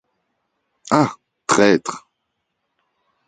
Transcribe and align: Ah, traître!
Ah, 0.89 1.13
traître! 1.45 2.09